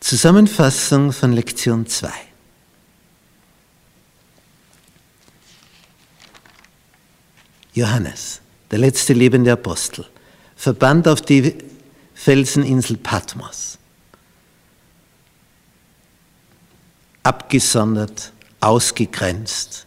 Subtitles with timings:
[0.00, 2.10] Zusammenfassung von Lektion 2.
[7.74, 8.40] Johannes,
[8.70, 10.06] der letzte lebende Apostel,
[10.56, 11.54] verbannt auf die
[12.14, 13.78] Felseninsel Patmos.
[17.22, 19.86] Abgesondert, ausgegrenzt.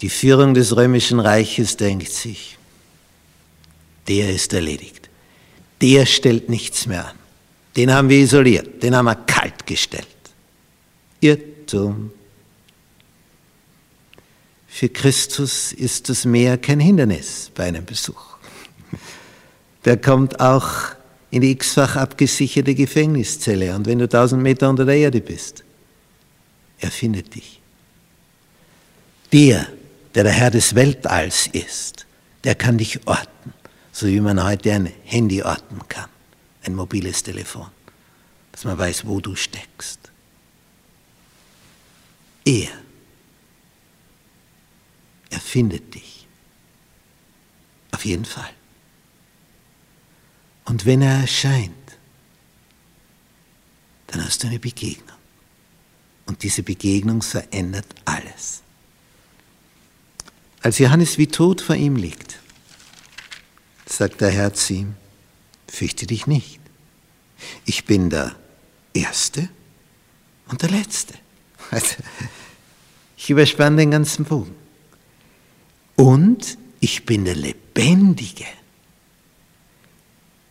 [0.00, 2.56] Die Führung des römischen Reiches denkt sich,
[4.08, 5.10] der ist erledigt.
[5.82, 7.19] Der stellt nichts mehr an.
[7.76, 10.06] Den haben wir isoliert, den haben wir kalt gestellt.
[11.20, 12.10] Irrtum.
[14.66, 18.36] Für Christus ist das Meer kein Hindernis bei einem Besuch.
[19.84, 20.70] Der kommt auch
[21.30, 25.64] in die x-fach abgesicherte Gefängniszelle und wenn du tausend Meter unter der Erde bist,
[26.78, 27.60] er findet dich.
[29.32, 29.66] Der,
[30.14, 32.06] der der Herr des Weltalls ist,
[32.42, 33.52] der kann dich orten,
[33.92, 36.09] so wie man heute ein Handy orten kann
[36.62, 37.68] ein mobiles Telefon,
[38.52, 40.10] dass man weiß, wo du steckst.
[42.44, 42.70] Er,
[45.30, 46.26] er findet dich.
[47.92, 48.50] Auf jeden Fall.
[50.64, 51.74] Und wenn er erscheint,
[54.06, 55.16] dann hast du eine Begegnung.
[56.26, 58.62] Und diese Begegnung verändert alles.
[60.62, 62.38] Als Johannes wie tot vor ihm liegt,
[63.86, 64.94] sagt der Herr zu ihm,
[65.70, 66.60] fürchte dich nicht.
[67.64, 68.34] Ich bin der
[68.92, 69.48] Erste
[70.48, 71.14] und der Letzte.
[71.70, 71.96] Also,
[73.16, 74.54] ich überspanne den ganzen Bogen.
[75.96, 78.46] Und ich bin der Lebendige.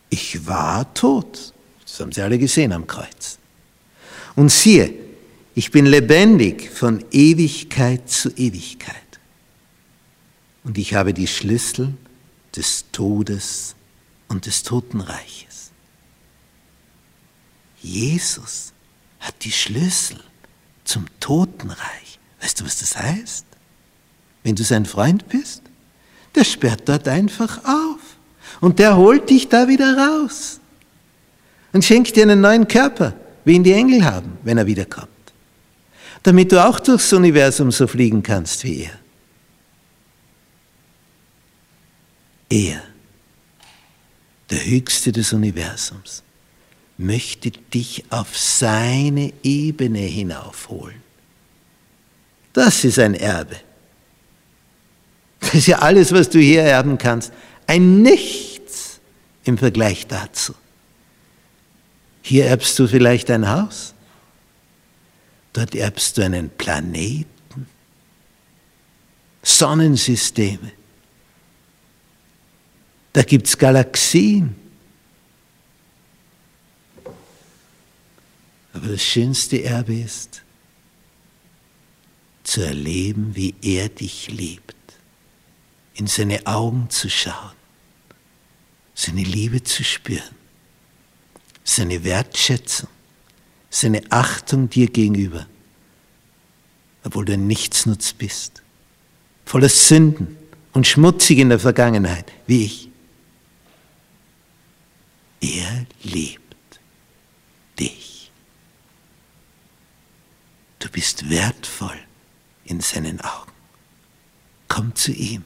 [0.08, 1.52] Ich war tot.
[1.82, 3.38] Das haben Sie alle gesehen am Kreuz.
[4.36, 4.94] Und siehe,
[5.54, 8.96] ich bin lebendig von Ewigkeit zu Ewigkeit.
[10.64, 11.94] Und ich habe die Schlüssel
[12.54, 13.74] des Todes
[14.30, 15.72] und des Totenreiches.
[17.82, 18.72] Jesus
[19.18, 20.18] hat die Schlüssel
[20.84, 22.18] zum Totenreich.
[22.40, 23.44] Weißt du, was das heißt?
[24.42, 25.62] Wenn du sein Freund bist,
[26.34, 27.98] der sperrt dort einfach auf
[28.60, 30.60] und der holt dich da wieder raus
[31.72, 33.14] und schenkt dir einen neuen Körper,
[33.44, 35.08] wie ihn die Engel haben, wenn er wiederkommt,
[36.22, 38.98] damit du auch durchs Universum so fliegen kannst wie er.
[42.48, 42.89] Er
[44.50, 46.22] der Höchste des Universums,
[46.98, 51.02] möchte dich auf seine Ebene hinaufholen.
[52.52, 53.56] Das ist ein Erbe.
[55.40, 57.32] Das ist ja alles, was du hier erben kannst.
[57.66, 59.00] Ein Nichts
[59.44, 60.54] im Vergleich dazu.
[62.22, 63.94] Hier erbst du vielleicht ein Haus.
[65.52, 67.66] Dort erbst du einen Planeten,
[69.42, 70.72] Sonnensysteme.
[73.12, 74.54] Da gibt es Galaxien.
[78.72, 80.42] Aber das schönste Erbe ist,
[82.44, 84.74] zu erleben, wie er dich liebt,
[85.94, 87.52] in seine Augen zu schauen,
[88.94, 90.34] seine Liebe zu spüren,
[91.64, 92.88] seine Wertschätzung,
[93.70, 95.46] seine Achtung dir gegenüber,
[97.04, 98.62] obwohl du ein Nichtsnutz bist,
[99.44, 100.36] voller Sünden
[100.72, 102.89] und schmutzig in der Vergangenheit, wie ich.
[105.70, 106.80] Er liebt
[107.78, 108.30] dich.
[110.78, 111.98] Du bist wertvoll
[112.64, 113.52] in seinen Augen.
[114.68, 115.44] Komm zu ihm.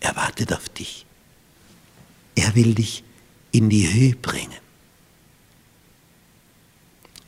[0.00, 1.04] Er wartet auf dich.
[2.36, 3.02] Er will dich
[3.50, 4.60] in die Höhe bringen.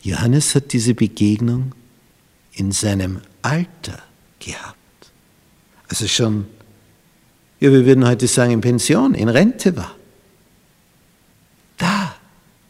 [0.03, 1.75] Johannes hat diese Begegnung
[2.53, 4.03] in seinem Alter
[4.39, 4.77] gehabt.
[5.89, 6.47] Also schon,
[7.59, 9.97] ja, wir würden heute sagen, in Pension, in Rente war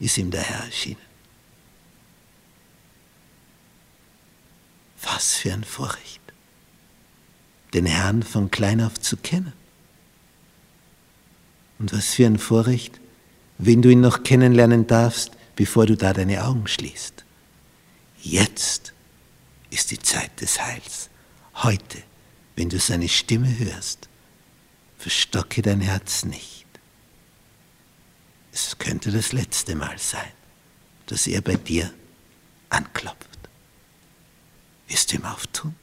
[0.00, 0.96] ist ihm der Herr erschienen.
[5.02, 6.20] Was für ein Vorrecht,
[7.74, 9.52] den Herrn von klein auf zu kennen.
[11.78, 13.00] Und was für ein Vorrecht,
[13.58, 17.24] wenn du ihn noch kennenlernen darfst, bevor du da deine Augen schließt.
[18.22, 18.92] Jetzt
[19.70, 21.08] ist die Zeit des Heils.
[21.54, 22.03] Heute,
[22.56, 24.08] wenn du seine Stimme hörst,
[24.98, 26.66] verstocke dein Herz nicht.
[28.68, 30.30] Es könnte das letzte Mal sein,
[31.07, 31.92] dass er bei dir
[32.68, 33.39] anklopft.
[34.86, 35.74] Wirst du ihm auftun?